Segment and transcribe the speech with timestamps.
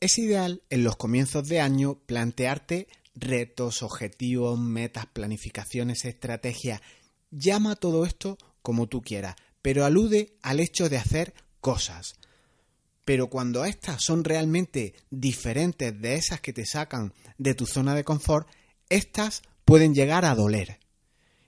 [0.00, 6.80] Es ideal en los comienzos de año plantearte retos, objetivos, metas, planificaciones, estrategias.
[7.32, 12.14] Llama todo esto como tú quieras, pero alude al hecho de hacer cosas.
[13.04, 18.04] Pero cuando estas son realmente diferentes de esas que te sacan de tu zona de
[18.04, 18.48] confort,
[18.88, 20.78] estas pueden llegar a doler.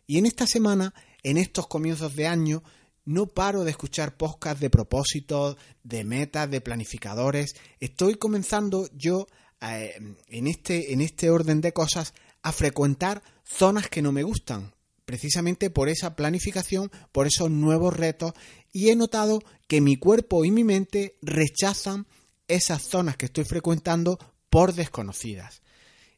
[0.09, 0.93] Y en esta semana,
[1.23, 2.64] en estos comienzos de año,
[3.11, 7.57] no paro de escuchar podcasts de propósitos, de metas, de planificadores.
[7.81, 9.27] Estoy comenzando yo
[9.61, 14.73] eh, en, este, en este orden de cosas a frecuentar zonas que no me gustan,
[15.07, 18.33] precisamente por esa planificación, por esos nuevos retos,
[18.73, 22.06] y he notado que mi cuerpo y mi mente rechazan
[22.47, 24.20] esas zonas que estoy frecuentando
[24.51, 25.62] por desconocidas.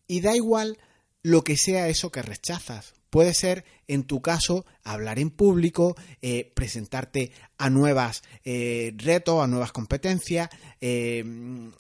[0.07, 0.77] Y da igual
[1.23, 2.93] lo que sea eso que rechazas.
[3.13, 9.47] Puede ser, en tu caso, hablar en público, eh, presentarte a nuevas eh, retos, a
[9.47, 10.49] nuevas competencias,
[10.81, 11.23] eh,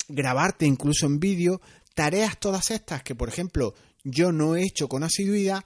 [0.09, 1.63] grabarte incluso en vídeo,
[1.95, 3.73] tareas todas estas que, por ejemplo,
[4.05, 5.65] yo no he hecho con asiduidad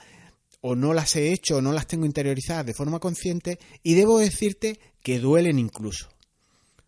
[0.61, 4.21] o no las he hecho o no las tengo interiorizadas de forma consciente y debo
[4.21, 6.09] decirte que duelen incluso.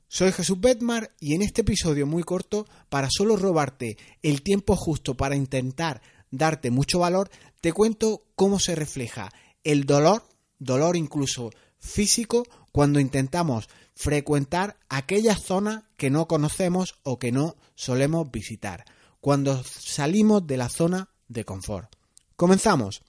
[0.06, 5.16] Soy Jesús Betmar y en este episodio muy corto, para solo robarte el tiempo justo
[5.16, 9.32] para intentar darte mucho valor, te cuento cómo se refleja
[9.64, 10.22] el dolor,
[10.58, 18.30] dolor incluso físico, cuando intentamos frecuentar aquellas zonas que no conocemos o que no solemos
[18.30, 18.84] visitar,
[19.20, 21.92] cuando salimos de la zona de confort.
[22.36, 23.02] Comenzamos.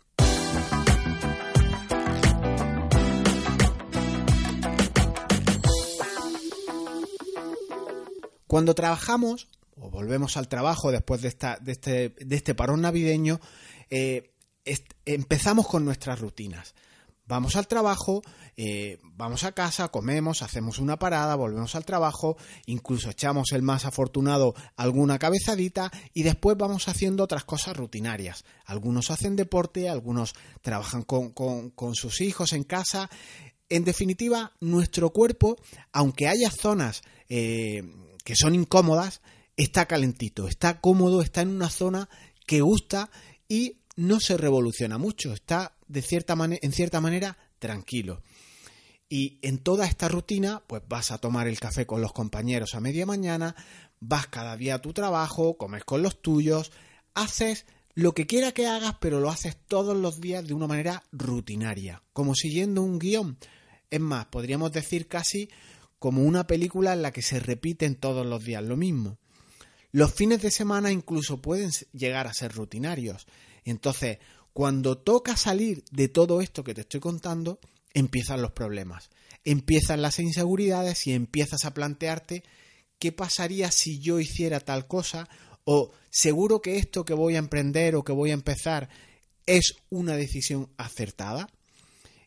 [8.47, 9.47] Cuando trabajamos
[9.79, 13.39] o volvemos al trabajo después de, esta, de, este, de este parón navideño,
[13.89, 14.31] eh,
[15.05, 16.75] empezamos con nuestras rutinas.
[17.29, 18.23] Vamos al trabajo,
[18.57, 23.85] eh, vamos a casa, comemos, hacemos una parada, volvemos al trabajo, incluso echamos el más
[23.85, 28.45] afortunado alguna cabezadita y después vamos haciendo otras cosas rutinarias.
[28.65, 33.11] Algunos hacen deporte, algunos trabajan con, sus hijos en casa.
[33.69, 35.55] En definitiva, nuestro cuerpo,
[35.91, 37.83] aunque haya zonas eh,
[38.23, 39.21] que son incómodas,
[39.63, 42.09] está calentito, está cómodo, está en una zona
[42.45, 43.09] que gusta
[43.47, 48.21] y no se revoluciona mucho, está de cierta en cierta manera tranquilo.
[49.09, 52.79] Y en toda esta rutina, pues vas a tomar el café con los compañeros a
[52.79, 53.55] media mañana,
[53.99, 56.71] vas cada día a tu trabajo, comes con los tuyos,
[57.13, 57.65] haces
[57.95, 62.03] lo que quiera que hagas, pero lo haces todos los días de una manera rutinaria,
[62.13, 63.37] como siguiendo un guion.
[63.89, 65.49] Es más, podríamos decir casi
[65.97, 69.17] como una película en la que se repiten todos los días lo mismo.
[69.91, 73.25] Los fines de semana incluso pueden llegar a ser rutinarios.
[73.63, 74.19] Entonces,
[74.53, 77.59] cuando toca salir de todo esto que te estoy contando,
[77.93, 79.09] empiezan los problemas,
[79.43, 82.43] empiezan las inseguridades y empiezas a plantearte
[82.99, 85.27] qué pasaría si yo hiciera tal cosa
[85.63, 88.89] o seguro que esto que voy a emprender o que voy a empezar
[89.45, 91.49] es una decisión acertada.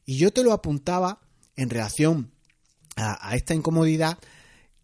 [0.04, 1.20] Y yo te lo apuntaba
[1.54, 2.32] en relación
[2.96, 4.18] a, a esta incomodidad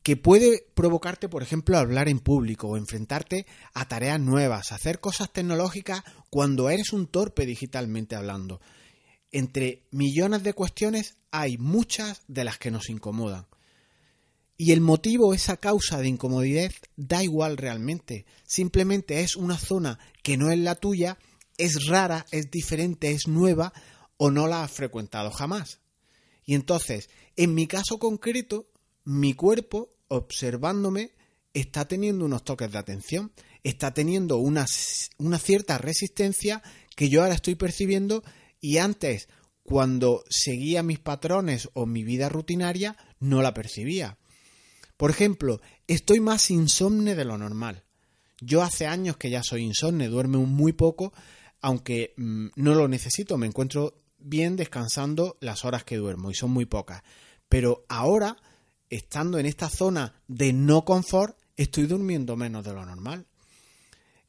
[0.08, 5.30] que puede provocarte, por ejemplo, hablar en público o enfrentarte a tareas nuevas, hacer cosas
[5.30, 8.58] tecnológicas cuando eres un torpe digitalmente hablando.
[9.32, 13.48] Entre millones de cuestiones hay muchas de las que nos incomodan.
[14.56, 18.24] Y el motivo, esa causa de incomodidad, da igual realmente.
[18.46, 21.18] Simplemente es una zona que no es la tuya,
[21.58, 23.74] es rara, es diferente, es nueva
[24.16, 25.80] o no la has frecuentado jamás.
[26.46, 28.70] Y entonces, en mi caso concreto,
[29.04, 31.12] mi cuerpo observándome
[31.54, 33.32] está teniendo unos toques de atención,
[33.62, 34.66] está teniendo una,
[35.18, 36.62] una cierta resistencia
[36.94, 38.22] que yo ahora estoy percibiendo
[38.60, 39.28] y antes,
[39.62, 44.18] cuando seguía mis patrones o mi vida rutinaria, no la percibía.
[44.96, 47.84] Por ejemplo, estoy más insomne de lo normal.
[48.40, 51.12] Yo hace años que ya soy insomne, duermo muy poco,
[51.60, 56.50] aunque mm, no lo necesito, me encuentro bien descansando las horas que duermo y son
[56.50, 57.02] muy pocas.
[57.48, 58.36] Pero ahora
[58.90, 63.26] estando en esta zona de no confort, estoy durmiendo menos de lo normal.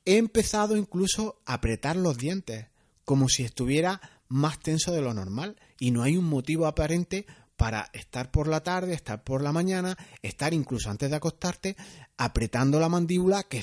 [0.05, 2.67] He empezado incluso a apretar los dientes,
[3.05, 7.25] como si estuviera más tenso de lo normal, y no hay un motivo aparente
[7.55, 11.75] para estar por la tarde, estar por la mañana, estar incluso antes de acostarte,
[12.17, 13.61] apretando la mandíbula que,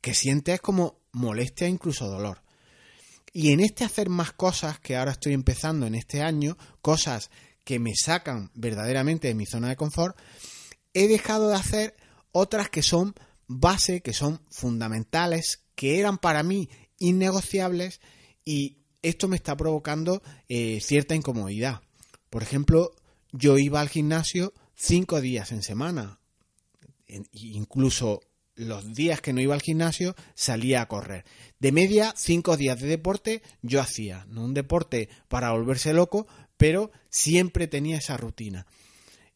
[0.00, 2.42] que sientes como molestia, incluso dolor.
[3.32, 7.30] Y en este hacer más cosas que ahora estoy empezando en este año, cosas
[7.64, 10.16] que me sacan verdaderamente de mi zona de confort,
[10.94, 11.96] he dejado de hacer
[12.32, 13.14] otras que son
[13.46, 16.68] base, que son fundamentales, que eran para mí
[16.98, 18.00] innegociables
[18.44, 21.82] y esto me está provocando eh, cierta incomodidad.
[22.30, 22.92] Por ejemplo,
[23.32, 26.20] yo iba al gimnasio cinco días en semana,
[27.32, 28.20] incluso
[28.54, 31.24] los días que no iba al gimnasio salía a correr.
[31.58, 34.26] De media, cinco días de deporte yo hacía.
[34.28, 36.26] No un deporte para volverse loco,
[36.62, 38.68] pero siempre tenía esa rutina.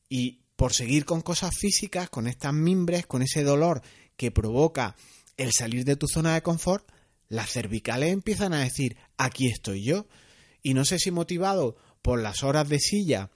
[0.08, 3.82] Y por seguir con cosas físicas, con estas mimbres, con ese dolor
[4.16, 4.94] que provoca
[5.36, 6.88] el salir de tu zona de confort,
[7.26, 10.06] las cervicales empiezan a decir, aquí estoy yo.
[10.62, 13.32] Y no sé si motivado por las horas de silla,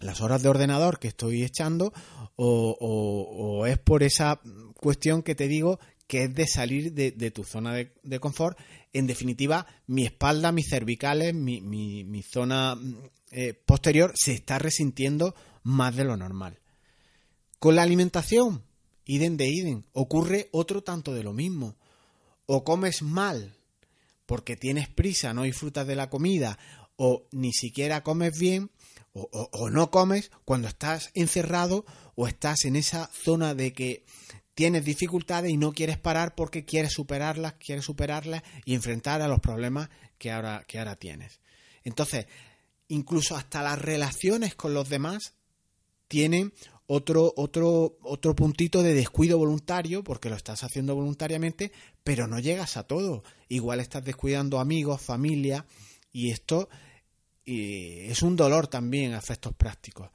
[0.00, 1.94] las horas de ordenador que estoy echando,
[2.36, 4.38] o, es por esa
[4.78, 8.58] cuestión que te digo que es de salir de, tu zona de, confort.
[8.92, 12.78] En definitiva, mi espalda, mis cervicales, mi, zona
[13.30, 16.58] eh, posterior se está resintiendo más de lo normal.
[17.58, 18.62] Con la alimentación,
[19.06, 21.76] idem de idem, ocurre otro tanto de lo mismo.
[22.46, 23.56] O comes mal
[24.26, 26.58] porque tienes prisa, no disfrutas de la comida,
[26.96, 28.70] o ni siquiera comes bien,
[29.12, 31.84] o, no comes cuando estás encerrado
[32.16, 34.04] o estás en esa zona de que
[34.54, 39.40] tienes dificultades y no quieres parar porque quieres superarlas, quieres superarlas y enfrentar a los
[39.40, 41.40] problemas que ahora, que ahora tienes.
[41.82, 42.26] Entonces,
[42.88, 45.34] incluso hasta las relaciones con los demás
[46.08, 46.52] tienen
[46.86, 51.72] otro, otro, otro puntito de descuido voluntario, porque lo estás haciendo voluntariamente,
[52.02, 53.24] pero no llegas a todo.
[53.48, 55.66] Igual estás descuidando amigos, familia,
[56.12, 56.68] y esto
[57.46, 60.10] es un dolor también a efectos prácticos.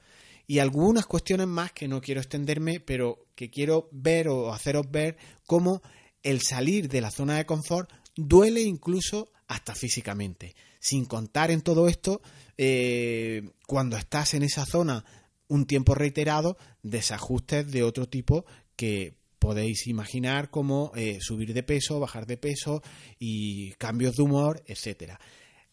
[0.50, 5.16] Y algunas cuestiones más que no quiero extenderme, pero que quiero ver o haceros ver
[5.46, 5.84] cómo
[6.24, 10.56] el salir de la zona de confort duele incluso hasta físicamente.
[10.80, 12.24] Sin contar en todo esto,
[12.58, 15.06] eh, cuando estás en esa zona
[15.48, 18.44] un tiempo reiterado, desajustes de otro tipo
[18.76, 22.82] que podéis imaginar como eh, subir de peso, bajar de peso
[23.20, 25.20] y cambios de humor, etcétera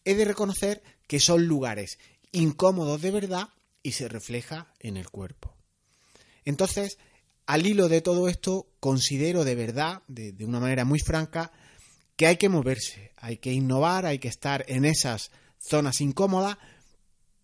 [0.07, 1.99] he de reconocer que son lugares
[2.31, 3.49] incómodos de verdad
[3.87, 5.55] y se refleja en el cuerpo.
[6.43, 6.97] Entonces,
[7.45, 11.53] al hilo de todo esto, considero de verdad, de, una manera muy franca,
[12.17, 16.57] que hay que moverse, hay que innovar, hay que estar en esas zonas incómodas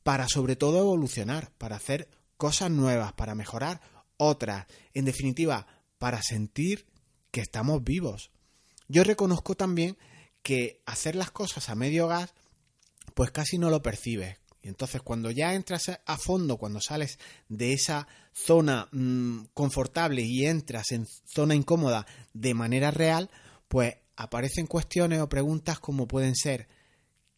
[0.03, 3.79] para sobre todo evolucionar, para hacer cosas nuevas, para mejorar
[4.17, 5.65] otras, en definitiva,
[5.97, 6.87] para sentir
[7.31, 8.31] que estamos vivos.
[8.89, 9.97] Yo reconozco también
[10.41, 12.33] que hacer las cosas a medio gas
[13.13, 14.37] pues casi no lo percibes.
[14.63, 17.19] Y entonces cuando ya entras a fondo, cuando sales
[17.49, 23.29] de esa zona mm, confortable y entras en zona incómoda de manera real,
[23.67, 26.67] pues aparecen cuestiones o preguntas como pueden ser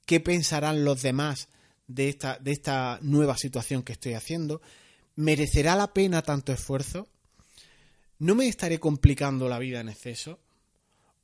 [0.05, 1.49] ¿qué pensarán los demás
[1.87, 4.61] de esta, de esta nueva situación que estoy haciendo?
[5.15, 7.07] ¿Merecerá la pena tanto esfuerzo?
[8.19, 10.39] ¿No me estaré complicando la vida en exceso?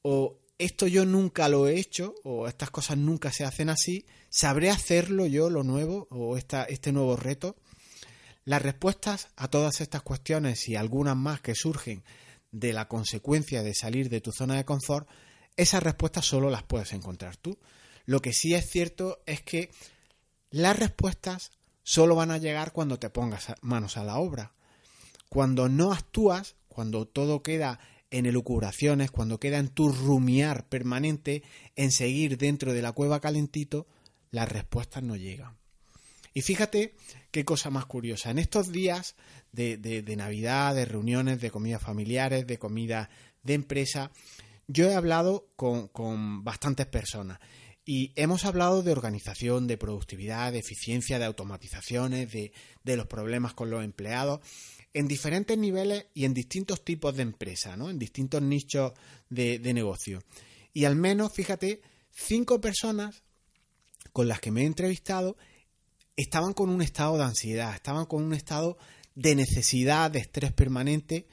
[0.01, 4.69] ¿O esto yo nunca lo he hecho o estas cosas nunca se hacen así, ¿sabré
[4.69, 7.55] hacerlo yo lo nuevo o esta, este nuevo reto?
[8.45, 12.03] Las respuestas a todas estas cuestiones y algunas más que surgen
[12.51, 15.09] de la consecuencia de salir de tu zona de confort,
[15.57, 17.57] esas respuestas solo las puedes encontrar tú.
[18.05, 19.71] Lo que sí es cierto es que
[20.51, 24.53] las respuestas solo van a llegar cuando te pongas manos a la obra.
[25.29, 27.79] Cuando no actúas, cuando todo queda
[28.11, 31.43] en elucubraciones, cuando queda en tu rumiar permanente,
[31.75, 33.87] en seguir dentro de la cueva calentito,
[34.29, 35.57] las respuestas no llegan.
[36.33, 36.95] Y fíjate
[37.31, 38.29] qué cosa más curiosa.
[38.29, 39.15] En estos días
[39.51, 43.09] de, de, Navidad, de reuniones, de comidas familiares, de comida
[43.43, 44.11] de empresa,
[44.67, 47.39] yo he hablado con, con bastantes personas
[47.83, 52.53] y hemos hablado de organización, de productividad, de eficiencia, de automatizaciones, de,
[52.83, 54.39] de los problemas con los empleados
[54.93, 57.89] en diferentes niveles y en distintos tipos de empresas, ¿no?
[57.89, 58.93] en distintos nichos
[59.29, 60.23] de, negocio.
[60.73, 61.81] Y al menos, fíjate,
[62.11, 63.23] cinco personas
[64.11, 65.37] con las que me he entrevistado
[66.15, 68.77] estaban con un estado de ansiedad, estaban con un estado
[69.15, 71.27] de necesidad, de estrés permanente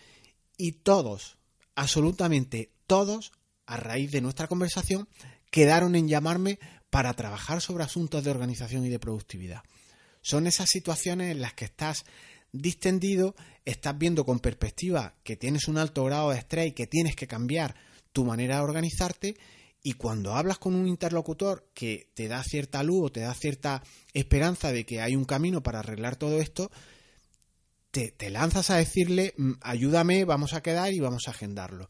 [0.57, 1.39] y todos,
[1.75, 3.33] absolutamente todos,
[3.67, 5.09] a raíz de nuestra conversación,
[5.51, 6.59] quedaron en llamarme
[6.91, 9.63] para trabajar sobre asuntos de organización y de productividad.
[10.21, 12.05] Son esas situaciones en las que estás
[12.53, 17.17] distendido, estás viendo con perspectiva que tienes un alto grado de estrés y que tienes
[17.17, 17.75] que cambiar
[18.13, 19.37] tu manera de organizarte
[19.83, 23.83] y cuando hablas con un interlocutor que te da cierta luz o te da cierta
[24.13, 26.71] esperanza de que hay un camino para arreglar todo esto,
[27.91, 31.89] te, te, lanzas a decirle, mm, ayúdame, vamos a quedar y vamos a agendarlo.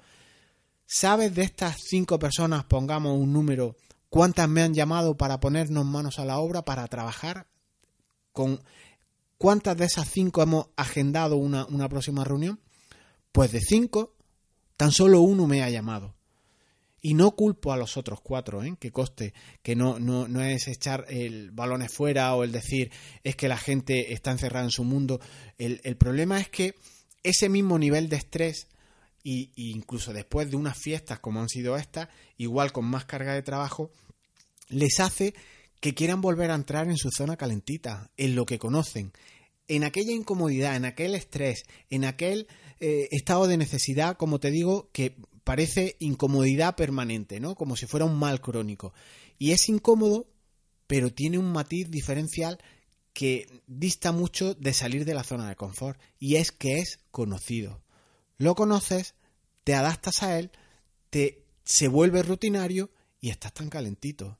[0.86, 3.76] ¿Sabes de estas cinco personas, pongamos un número,
[4.08, 7.46] cuántas me han llamado para ponernos manos a la obra, para trabajar
[8.32, 8.62] con
[9.38, 12.60] ¿Cuántas de esas cinco hemos agendado una, próxima reunión?
[13.32, 14.16] Pues de cinco,
[14.76, 16.14] tan solo uno me ha llamado.
[17.00, 18.74] Y no culpo a los otros cuatro, ¿eh?
[18.80, 22.90] que coste, que no, no, no es echar el balones fuera o el decir
[23.22, 25.20] es que la gente está encerrada en su mundo.
[25.56, 26.74] El, el problema es que
[27.22, 28.66] ese mismo nivel de estrés
[29.22, 33.42] y, incluso después de unas fiestas como han sido estas, igual con más carga de
[33.42, 33.90] trabajo,
[34.68, 35.34] les hace
[35.80, 39.12] que quieran volver a entrar en su zona calentita, en lo que conocen,
[39.68, 42.48] en aquella incomodidad, en aquel estrés, en aquel
[42.80, 47.54] eh, estado de necesidad, como te digo, que parece incomodidad permanente, ¿no?
[47.54, 48.92] Como si fuera un mal crónico.
[49.38, 50.26] Y es incómodo,
[50.86, 52.58] pero tiene un matiz diferencial
[53.12, 57.82] que dista mucho de salir de la zona de confort, y es que es conocido.
[58.36, 59.14] Lo conoces,
[59.64, 60.50] te adaptas a él,
[61.10, 64.38] te se vuelve rutinario y estás tan calentito.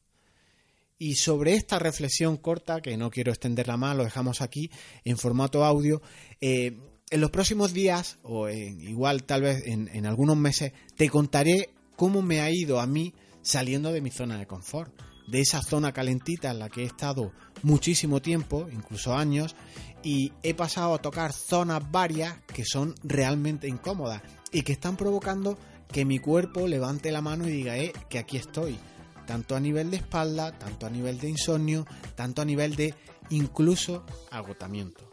[0.99, 4.71] Y sobre esta reflexión corta, que no quiero extenderla más, lo dejamos aquí
[5.05, 6.03] en formato audio.
[6.41, 6.77] Eh,
[7.11, 12.21] en los próximos días, o igual tal vez en, en algunos meses, te contaré cómo
[12.21, 14.93] me ha ido a mí saliendo de mi zona de confort,
[15.29, 19.57] de esa zona calentita en la que he estado muchísimo tiempo, incluso años,
[20.03, 25.59] y he pasado a tocar zonas varias que son realmente incómodas y que están provocando
[25.93, 28.79] que mi cuerpo levante la mano y diga, eh, que aquí estoy
[29.29, 32.95] tanto a nivel de espalda, tanto a nivel de insomnio, tanto a nivel de
[33.29, 35.11] incluso agotamiento.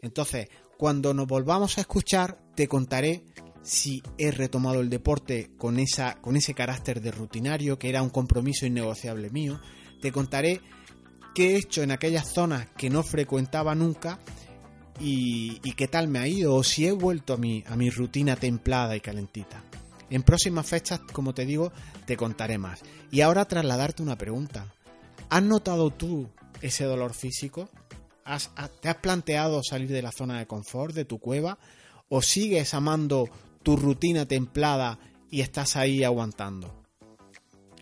[0.00, 0.48] Entonces,
[0.78, 3.24] cuando nos volvamos a escuchar, te contaré
[3.62, 8.08] si he retomado el deporte con, esa, con ese carácter de rutinario, que era un
[8.08, 9.60] compromiso innegociable mío.
[10.00, 10.62] Te contaré
[11.34, 14.18] qué he hecho en aquellas zonas que no frecuentaba nunca
[14.98, 17.90] y, y, qué tal me ha ido, o si he vuelto a mi, a mi
[17.90, 19.62] rutina templada y calentita.
[20.10, 21.72] En próximas fechas, como te digo,
[22.06, 22.80] te contaré más.
[23.10, 24.72] Y ahora trasladarte una pregunta.
[25.28, 26.28] ¿Has notado tú
[26.62, 27.68] ese dolor físico?
[28.80, 31.58] ¿Te has planteado salir de la zona de confort, de tu cueva?
[32.08, 33.28] ¿O sigues amando
[33.62, 34.98] tu rutina templada
[35.30, 36.74] y estás ahí aguantando?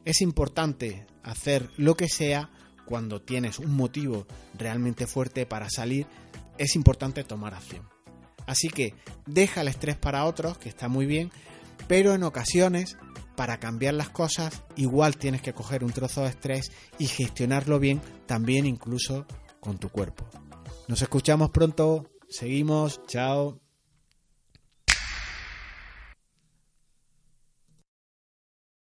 [0.05, 2.51] Es importante hacer lo que sea
[2.87, 6.07] cuando tienes un motivo realmente fuerte para salir.
[6.59, 7.89] Es importante tomar acción.
[8.47, 8.95] Así que
[9.27, 11.33] deja el estrés para otros, que está muy bien,
[11.89, 12.97] pero en ocasiones,
[13.37, 18.01] para cambiar las cosas, igual tienes que coger un trozo de estrés y gestionarlo bien,
[18.27, 19.27] también incluso
[19.61, 20.27] con tu cuerpo.
[20.89, 23.66] Nos escuchamos pronto, seguimos, chao.